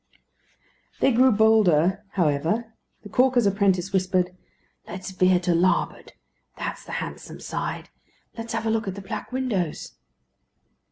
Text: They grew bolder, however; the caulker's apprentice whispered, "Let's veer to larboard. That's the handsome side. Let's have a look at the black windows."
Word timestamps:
They 0.99 1.11
grew 1.11 1.31
bolder, 1.31 2.03
however; 2.13 2.73
the 3.03 3.09
caulker's 3.09 3.45
apprentice 3.45 3.93
whispered, 3.93 4.35
"Let's 4.87 5.11
veer 5.11 5.39
to 5.41 5.53
larboard. 5.53 6.13
That's 6.57 6.83
the 6.83 6.93
handsome 6.93 7.39
side. 7.39 7.89
Let's 8.35 8.53
have 8.53 8.65
a 8.65 8.71
look 8.71 8.87
at 8.87 8.95
the 8.95 9.01
black 9.01 9.31
windows." 9.31 9.91